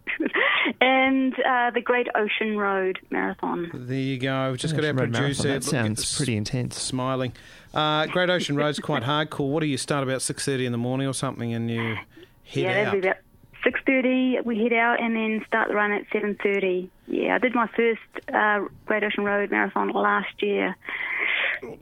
[0.82, 3.70] and uh, the Great Ocean Road Marathon.
[3.74, 4.52] There you go.
[4.52, 5.48] We've just got our Road producer.
[5.48, 5.52] Marathon.
[5.52, 6.80] That sounds this pretty intense.
[6.82, 7.34] Smiling.
[7.74, 9.50] Uh, Great Ocean Road's quite hardcore.
[9.52, 12.06] What do you start about six thirty in the morning or something, and you head
[12.54, 12.74] yeah, out?
[12.86, 13.18] that'd be about
[13.64, 14.38] six thirty.
[14.44, 16.90] We head out and then start the run at seven thirty.
[17.08, 18.02] Yeah, I did my first
[18.34, 20.76] uh, Great Ocean Road Marathon last year.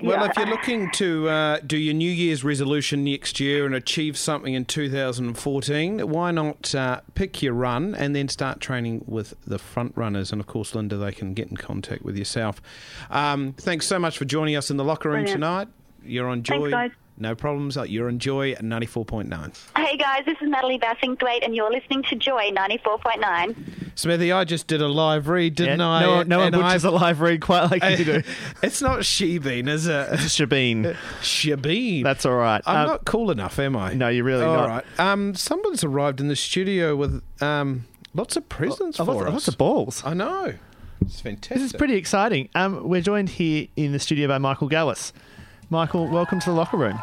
[0.02, 3.74] Well, Yeah, if you're looking to uh, do your New Year's resolution next year and
[3.76, 9.34] achieve something in 2014, why not uh, pick your run and then start training with
[9.46, 10.32] the front runners?
[10.32, 12.62] And of course, Linda, they can get in contact with yourself.
[13.10, 15.38] Um, thanks so much for joining us in the locker room Brilliant.
[15.38, 15.68] tonight.
[16.04, 16.70] You're on Joy.
[16.72, 16.92] Thanks, guys.
[17.18, 17.78] No problems.
[17.88, 19.58] You're on Joy 94.9.
[19.78, 23.56] Hey guys, this is Natalie Bassingthwaite, and you're listening to Joy 94.9.
[23.96, 26.02] Smithy, I just did a live read, didn't Yeah, I?
[26.02, 28.24] No, no one And butchers I've- a live read quite like you do.
[28.64, 30.10] it's not Shebeen, is it?
[30.10, 30.96] Shabeen.
[31.22, 32.04] Shabeen.
[32.04, 32.62] That's all right.
[32.66, 33.94] I'm Um, not cool enough, am I?
[33.94, 34.68] No, you're really All not.
[34.68, 35.00] right.
[35.00, 39.34] Um, someone's arrived in the studio with um, lots of presents Oh, for lots, us.
[39.34, 40.02] lots of balls.
[40.04, 40.54] I know.
[41.02, 41.58] It's fantastic.
[41.60, 42.50] This is pretty exciting.
[42.56, 45.12] Um, we're joined here in the studio by Michael Gallis.
[45.74, 47.02] Michael, welcome to the locker room.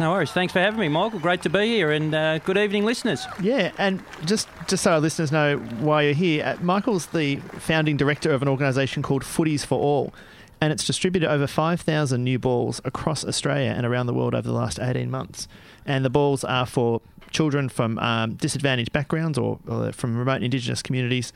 [0.00, 0.32] No worries.
[0.32, 1.18] Thanks for having me, Michael.
[1.18, 3.26] Great to be here, and uh, good evening, listeners.
[3.42, 7.98] Yeah, and just just so our listeners know why you're here, uh, Michael's the founding
[7.98, 10.14] director of an organisation called Footies for All.
[10.62, 14.54] and it's distributed over 5,000 new balls across Australia and around the world over the
[14.54, 15.46] last 18 months.
[15.84, 20.80] And the balls are for children from um, disadvantaged backgrounds or, or from remote Indigenous
[20.80, 21.34] communities.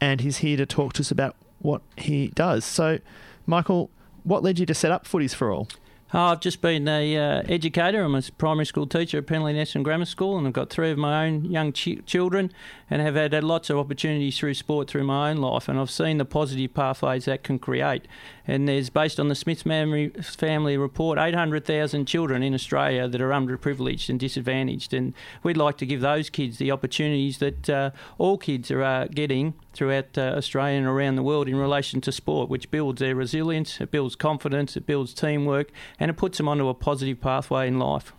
[0.00, 2.64] And he's here to talk to us about what he does.
[2.64, 3.00] So,
[3.46, 3.90] Michael,
[4.22, 5.66] what led you to set up Footies for All?
[6.12, 8.02] Oh, I've just been a uh, educator.
[8.02, 10.90] I'm a primary school teacher at Penleigh and Essendon Grammar School, and I've got three
[10.90, 12.50] of my own young ch- children,
[12.90, 15.68] and have had, had lots of opportunities through sport through my own life.
[15.68, 18.08] And I've seen the positive pathways that can create.
[18.50, 24.08] And there's, based on the Smith family, report, 800,000 children in Australia that are underprivileged
[24.08, 24.92] and disadvantaged.
[24.92, 29.06] And we'd like to give those kids the opportunities that uh, all kids are uh,
[29.06, 33.14] getting throughout uh, Australia and around the world in relation to sport, which builds their
[33.14, 37.68] resilience, it builds confidence, it builds teamwork, and it puts them onto a positive pathway
[37.68, 38.12] in life.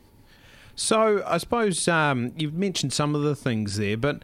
[0.75, 4.23] So I suppose um, you've mentioned some of the things there, but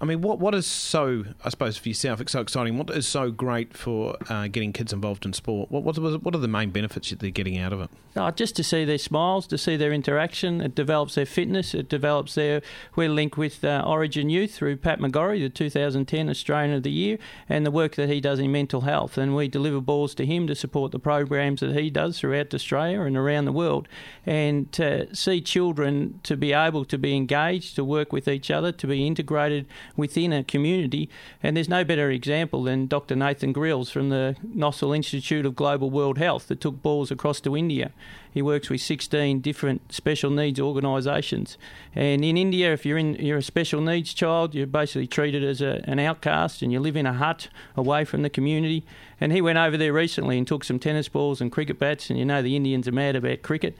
[0.00, 2.78] I mean, what what is so I suppose for yourself it's so exciting?
[2.78, 5.70] What is so great for uh, getting kids involved in sport?
[5.70, 7.90] What what what are the main benefits that they're getting out of it?
[8.16, 10.60] Oh, just to see their smiles, to see their interaction.
[10.60, 11.74] It develops their fitness.
[11.74, 12.60] It develops their.
[12.96, 17.18] We're linked with uh, Orygen Youth through Pat McGorry, the 2010 Australian of the Year,
[17.48, 19.16] and the work that he does in mental health.
[19.16, 23.02] And we deliver balls to him to support the programs that he does throughout Australia
[23.02, 23.86] and around the world.
[24.26, 28.72] And to see children to be able to be engaged, to work with each other,
[28.72, 31.08] to be integrated within a community.
[31.42, 33.16] And there's no better example than Dr.
[33.16, 37.56] Nathan Grills from the Nossal Institute of Global World Health that took balls across to
[37.56, 37.92] India.
[38.32, 41.58] He works with 16 different special needs organisations.
[41.94, 45.60] And in India, if you're in you're a special needs child, you're basically treated as
[45.60, 48.84] a, an outcast and you live in a hut away from the community.
[49.20, 52.08] And he went over there recently and took some tennis balls and cricket bats.
[52.08, 53.76] And you know the Indians are mad about cricket.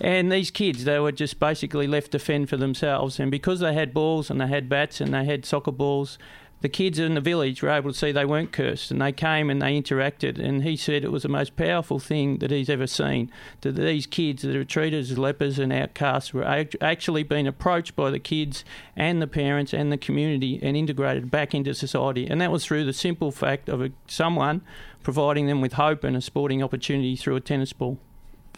[0.00, 3.18] And these kids, they were just basically left to fend for themselves.
[3.18, 6.18] And because they had balls and they had bats and they had soccer balls,
[6.60, 8.90] the kids in the village were able to see they weren't cursed.
[8.90, 10.38] And they came and they interacted.
[10.38, 13.30] And he said it was the most powerful thing that he's ever seen
[13.62, 16.44] that these kids that are treated as lepers and outcasts were
[16.80, 18.64] actually being approached by the kids
[18.96, 22.26] and the parents and the community and integrated back into society.
[22.26, 24.62] And that was through the simple fact of someone
[25.02, 27.98] providing them with hope and a sporting opportunity through a tennis ball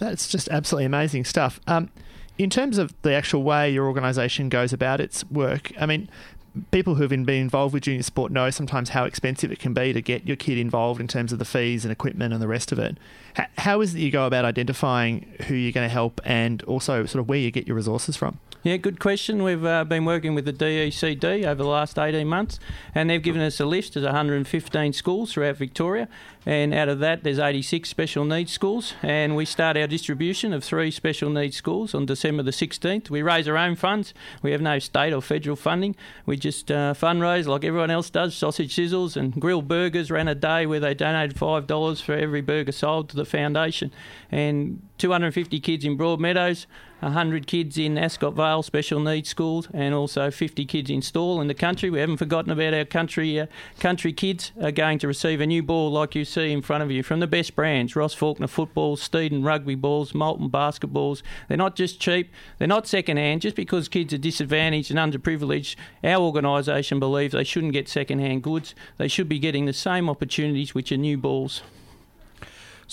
[0.01, 1.61] that's just absolutely amazing stuff.
[1.67, 1.91] Um,
[2.39, 6.09] in terms of the actual way your organisation goes about its work, I mean,
[6.71, 9.93] people who have been involved with junior sport know sometimes how expensive it can be
[9.93, 12.73] to get your kid involved in terms of the fees and equipment and the rest
[12.73, 12.97] of it.
[13.59, 17.21] How is it you go about identifying who you're going to help and also sort
[17.21, 18.41] of where you get your resources from?
[18.63, 19.43] Yeah, good question.
[19.43, 22.59] We've uh, been working with the DECD over the last 18 months,
[22.95, 26.09] and they've given us a list of 115 schools throughout Victoria.
[26.45, 28.95] And out of that, there's 86 special needs schools.
[29.03, 33.09] And we start our distribution of three special needs schools on December the 16th.
[33.09, 34.13] We raise our own funds.
[34.43, 35.97] We have no state or federal funding.
[36.27, 40.11] We just uh, fundraise like everyone else does sausage sizzles and grilled burgers.
[40.11, 43.91] Ran a day where they donated $5 for every burger sold to the foundation.
[44.31, 46.67] And 250 kids in Broadmeadows,
[47.01, 51.49] 100 kids in Ascot Vale special needs schools, and also 50 kids in Stawell in
[51.49, 51.89] the country.
[51.89, 53.47] We haven't forgotten about our country uh,
[53.79, 56.91] country kids are going to receive a new ball like you see in front of
[56.91, 61.23] you from the best brands Ross Faulkner footballs, Steeden rugby balls, Molten basketballs.
[61.49, 63.41] They're not just cheap, they're not second hand.
[63.41, 68.43] Just because kids are disadvantaged and underprivileged, our organisation believes they shouldn't get second hand
[68.43, 68.75] goods.
[68.99, 71.63] They should be getting the same opportunities which are new balls.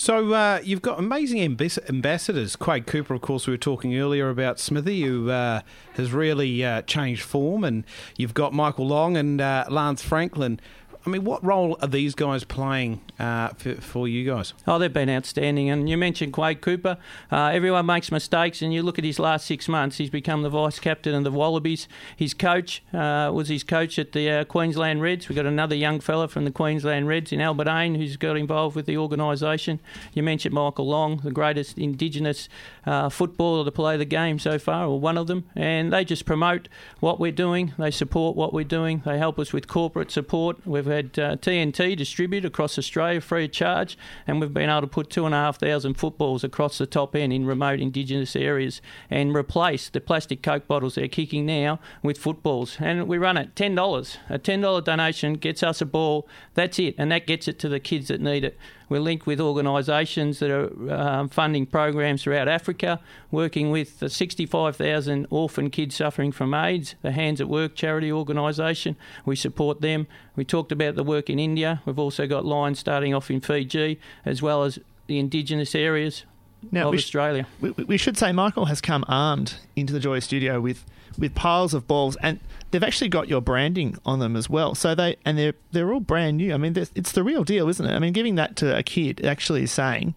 [0.00, 2.54] So uh, you've got amazing ambassadors.
[2.54, 5.62] Quade Cooper, of course, we were talking earlier about Smithy, who uh,
[5.94, 7.82] has really uh, changed form, and
[8.16, 10.60] you've got Michael Long and uh, Lance Franklin.
[11.08, 14.52] I mean, what role are these guys playing uh, for, for, you guys?
[14.66, 15.70] Oh, they've been outstanding.
[15.70, 16.98] And you mentioned Quade Cooper.
[17.32, 19.96] Uh, everyone makes mistakes, and you look at his last six months.
[19.96, 21.88] He's become the vice captain of the Wallabies.
[22.14, 25.30] His coach uh, was his coach at the uh, Queensland Reds.
[25.30, 28.84] We've got another young fella from the Queensland Reds in Albert who's got involved with
[28.84, 29.80] the organisation.
[30.12, 32.50] You mentioned Michael Long, the greatest Indigenous
[32.84, 35.48] uh, footballer to play the game so far, or one of them.
[35.56, 36.68] And they just promote
[37.00, 37.72] what we're doing.
[37.78, 39.00] They support what we're doing.
[39.06, 40.66] They help us with corporate support.
[40.66, 44.82] We've had had uh, TNT distributed across Australia free of charge, and we've been able
[44.82, 48.36] to put two and a half thousand footballs across the top end in remote Indigenous
[48.36, 52.76] areas and replace the plastic Coke bottles they're kicking now with footballs.
[52.80, 54.18] And we run it ten dollars.
[54.28, 56.28] A ten dollar donation gets us a ball.
[56.54, 58.58] That's it, and that gets it to the kids that need it.
[58.88, 65.26] We're linked with organisations that are um, funding programs throughout Africa, working with the 65,000
[65.30, 68.96] orphan kids suffering from AIDS, the Hands at Work charity organisation.
[69.24, 70.06] We support them.
[70.36, 71.82] We talked about the work in India.
[71.84, 76.24] We've also got lines starting off in Fiji, as well as the indigenous areas
[76.72, 77.46] Now, of we sh- Australia.
[77.60, 80.84] We, we should say Michael has come armed into the Joy Studio with,
[81.18, 82.40] with piles of balls, and
[82.70, 84.74] they've actually got your branding on them as well.
[84.74, 86.52] So they and they're they're all brand new.
[86.52, 87.92] I mean, it's the real deal, isn't it?
[87.94, 90.14] I mean, giving that to a kid actually is saying,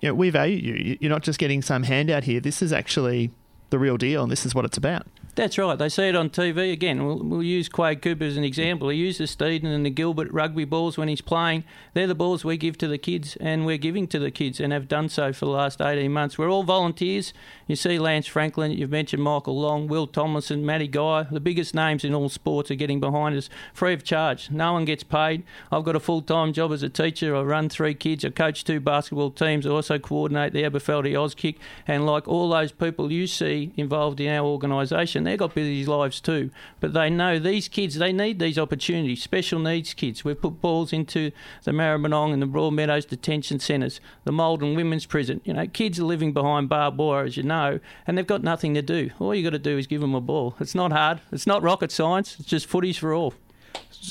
[0.00, 0.56] you know, we value.
[0.74, 2.40] You- You're not just getting some handout here.
[2.40, 3.30] This is actually
[3.70, 5.06] the real deal, and this is what it's about.
[5.34, 5.76] That's right.
[5.76, 7.04] They see it on TV again.
[7.04, 8.88] We'll, we'll use Quade Cooper as an example.
[8.90, 11.64] He uses the Steeden and the Gilbert rugby balls when he's playing.
[11.92, 14.72] They're the balls we give to the kids, and we're giving to the kids, and
[14.72, 16.38] have done so for the last 18 months.
[16.38, 17.32] We're all volunteers.
[17.66, 21.24] You see Lance Franklin, you've mentioned Michael Long, Will Tomlinson, Matty Guy.
[21.24, 24.52] The biggest names in all sports are getting behind us free of charge.
[24.52, 25.42] No one gets paid.
[25.72, 27.34] I've got a full time job as a teacher.
[27.34, 28.24] I run three kids.
[28.24, 29.66] I coach two basketball teams.
[29.66, 31.56] I also coordinate the Aberfeldie Auskick.
[31.88, 36.20] And like all those people you see involved in our organisation, they've got busy lives
[36.20, 36.50] too.
[36.80, 39.22] But they know these kids, they need these opportunities.
[39.22, 40.24] Special needs kids.
[40.24, 41.30] We've put balls into
[41.64, 45.40] the Maribyrnong and the Broadmeadows detention centres, the Maldon Women's Prison.
[45.44, 48.74] You know, kids are living behind barbed wire, as you know, and they've got nothing
[48.74, 49.10] to do.
[49.18, 50.54] All you've got to do is give them a ball.
[50.60, 51.20] It's not hard.
[51.32, 52.36] It's not rocket science.
[52.38, 53.34] It's just footies for all.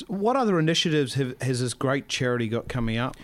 [0.08, 3.16] What other initiatives have, has this great charity got coming up?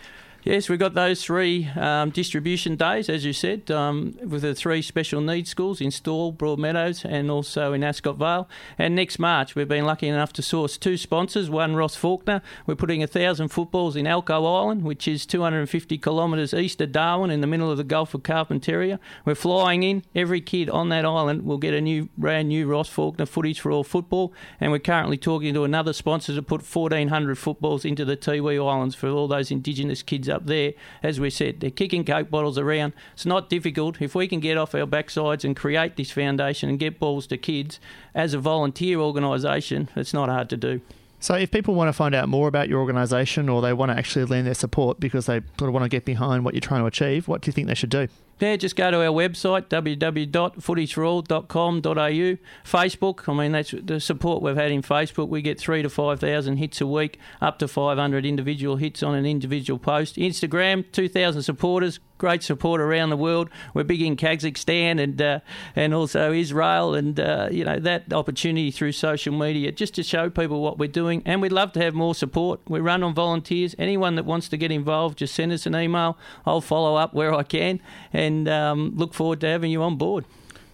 [0.42, 4.80] Yes, we've got those three um, distribution days, as you said, um, with the three
[4.80, 8.48] special needs schools in Stawell, Broadmeadows, and also in Ascot Vale.
[8.78, 11.50] And next March, we've been lucky enough to source two sponsors.
[11.50, 12.40] One, Ross Faulkner.
[12.64, 17.30] We're putting a thousand footballs in Elcho Island, which is 250 kilometres east of Darwin,
[17.30, 18.98] in the middle of the Gulf of Carpentaria.
[19.26, 20.04] We're flying in.
[20.14, 23.70] Every kid on that island will get a new, brand new Ross Faulkner Footies for
[23.70, 24.32] All football.
[24.58, 28.94] And we're currently talking to another sponsor to put 1,400 footballs into the Tiwi Islands
[28.94, 30.72] for all those Indigenous kids up there.
[31.02, 32.92] As we said, they're kicking Coke bottles around.
[33.14, 34.00] It's not difficult.
[34.00, 37.36] If we can get off our backsides and create this foundation and get balls to
[37.36, 37.80] kids
[38.14, 40.80] as a volunteer organisation, it's not hard to do.
[41.22, 43.98] So, if people want to find out more about your organisation or they want to
[43.98, 46.80] actually lend their support because they sort of want to get behind what you're trying
[46.80, 48.08] to achieve, what do you think they should do?
[48.40, 52.38] Yeah, just go to our website, www.footiesforall.com.au.
[52.64, 55.28] Facebook, I mean, that's the support we've had in Facebook.
[55.28, 59.26] We get three to 5,000 hits a week, up to 500 individual hits on an
[59.26, 60.16] individual post.
[60.16, 63.48] Instagram, 2,000 supporters, great support around the world.
[63.74, 65.40] We're big in Kazakhstan and uh,
[65.74, 70.30] and also Israel, and uh, you know that opportunity through social media just to show
[70.30, 71.22] people what we're doing.
[71.24, 72.60] And we'd love to have more support.
[72.68, 73.74] We run on volunteers.
[73.78, 76.16] Anyone that wants to get involved, just send us an email.
[76.46, 77.80] I'll follow up where I can,
[78.12, 80.24] and um, look forward to having you on board.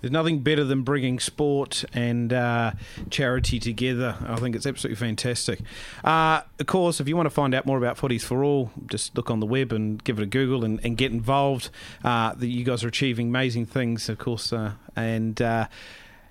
[0.00, 2.72] There's nothing better than bringing sport and uh,
[3.10, 4.16] charity together.
[4.26, 5.60] I think it's absolutely fantastic.
[6.04, 9.16] Uh, of course, if you want to find out more about Footies for All, just
[9.16, 11.70] look on the web and give it a Google and, and get involved.
[12.04, 15.40] Uh, you guys are achieving amazing things, of course, uh, and.
[15.40, 15.66] Uh,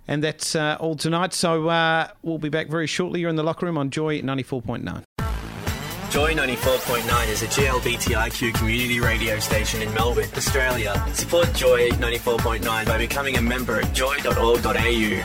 [0.07, 1.33] and that's uh, all tonight.
[1.33, 1.63] So
[2.21, 3.21] we'll be back very shortly.
[3.21, 5.03] You're in the locker room on Joy 94.9.
[6.11, 10.93] Joy 94.9 is a GLBTIQ community radio station in Melbourne, Australia.
[11.13, 15.23] Support Joy 94.9 by becoming a member at joy.org.au.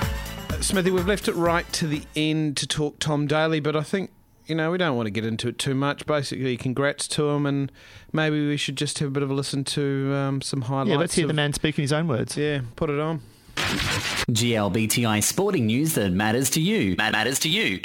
[0.61, 4.11] Smithy, we've left it right to the end to talk Tom Daley, but I think
[4.47, 6.07] you know we don't want to get into it too much.
[6.07, 7.71] Basically, congrats to him, and
[8.13, 10.91] maybe we should just have a bit of a listen to um, some highlights.
[10.91, 12.37] Yeah, let's hear of- the man speak in his own words.
[12.37, 13.23] Yeah, put it on.
[13.57, 16.97] GLBTI sporting news that matters to you.
[16.99, 17.81] Mat- Matters to you.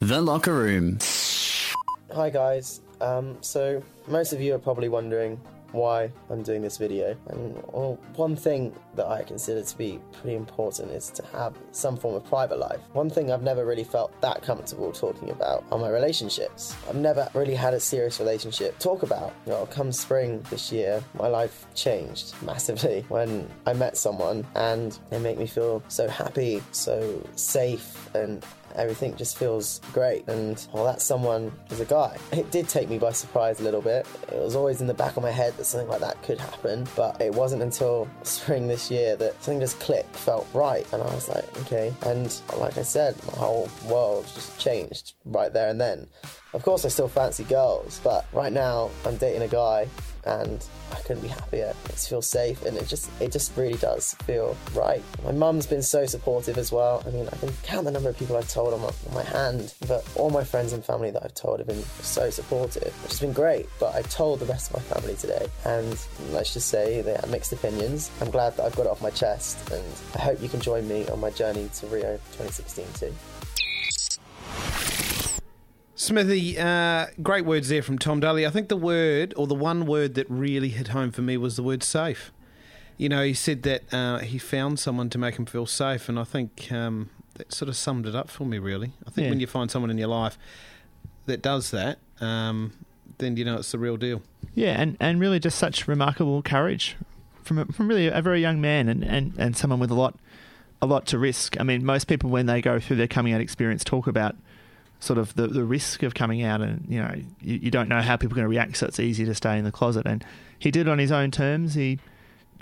[0.00, 0.98] The Locker Room.
[2.14, 2.80] Hi guys.
[3.02, 5.38] Um, so most of you are probably wondering
[5.72, 10.34] why I'm doing this video, and well, one thing that I consider to be pretty
[10.34, 12.80] important is to have some form of private life.
[12.94, 16.74] One thing I've never really felt that comfortable talking about are my relationships.
[16.88, 19.34] I've never really had a serious relationship talk about.
[19.44, 24.98] You know, come spring this year, my life changed massively when I met someone, and
[25.10, 28.42] they make me feel so happy, so safe, and
[28.76, 30.26] everything just feels great.
[30.28, 32.16] And well, that someone is a guy.
[32.32, 34.06] It did take me by surprise a little bit.
[34.30, 36.86] It was always in the back of my head that something like that could happen,
[36.96, 41.14] but it wasn't until spring this year that something just clicked, felt right, and I
[41.14, 41.92] was like, okay.
[42.06, 46.06] And like I said, my whole world just changed right there and then.
[46.54, 49.86] Of course, I still fancy girls, but right now I'm dating a guy,
[50.28, 51.74] and I couldn't be happier.
[51.86, 55.02] It feels safe, and it just it just really does feel right.
[55.24, 57.02] My mum's been so supportive as well.
[57.06, 59.22] I mean, I can count the number of people I've told on my, on my
[59.22, 63.12] hand, but all my friends and family that I've told have been so supportive, which
[63.12, 63.66] has been great.
[63.80, 65.98] But I told the rest of my family today, and
[66.30, 68.10] let's just say they had mixed opinions.
[68.20, 70.86] I'm glad that I've got it off my chest, and I hope you can join
[70.88, 73.14] me on my journey to Rio 2016 too.
[75.98, 78.46] Smithy, uh, great words there from Tom Daley.
[78.46, 81.56] I think the word, or the one word that really hit home for me, was
[81.56, 82.30] the word safe.
[82.96, 86.16] You know, he said that uh, he found someone to make him feel safe, and
[86.16, 88.92] I think um, that sort of summed it up for me, really.
[89.08, 89.30] I think Yeah.
[89.30, 90.38] when you find someone in your life
[91.26, 92.74] that does that, um,
[93.18, 94.22] then you know it's the real deal.
[94.54, 96.94] Yeah, and, and really just such remarkable courage
[97.42, 100.16] from a, from really a very young man and, and, and someone with a lot
[100.80, 101.58] a lot to risk.
[101.58, 104.36] I mean, most people when they go through their coming out experience talk about
[105.00, 108.00] sort of the, the risk of coming out and you know you, you don't know
[108.00, 110.06] how people are going to react so it's easy to stay in the closet.
[110.06, 110.24] And
[110.58, 111.74] he did it on his own terms.
[111.74, 111.98] He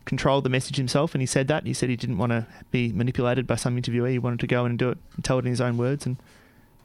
[0.04, 1.66] controlled the message himself and he said that.
[1.66, 4.12] He said he didn't want to be manipulated by some interviewee.
[4.12, 6.06] He wanted to go in and do it and tell it in his own words.
[6.06, 6.16] And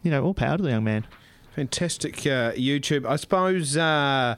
[0.03, 1.05] you know all power to the young man.
[1.55, 3.05] Fantastic uh, YouTube.
[3.05, 3.75] I suppose.
[3.75, 4.35] Uh,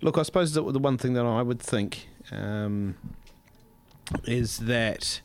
[0.00, 2.96] look, I suppose the, the one thing that I would think um,
[4.24, 5.20] is that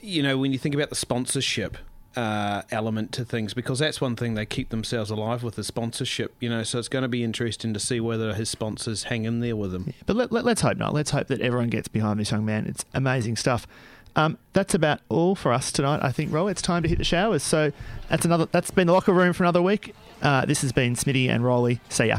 [0.00, 1.78] you know when you think about the sponsorship
[2.16, 6.34] uh, element to things, because that's one thing they keep themselves alive with the sponsorship.
[6.40, 9.40] You know, so it's going to be interesting to see whether his sponsors hang in
[9.40, 9.92] there with him.
[10.06, 10.94] but let, let, let's hope not.
[10.94, 12.66] Let's hope that everyone gets behind this young man.
[12.66, 13.66] It's amazing stuff.
[14.16, 17.04] Um, that's about all for us tonight I think Ro it's time to hit the
[17.04, 17.42] showers.
[17.42, 17.72] So
[18.08, 19.92] that's another that's been the locker room for another week.
[20.22, 22.18] Uh, this has been Smitty and Rolly see ya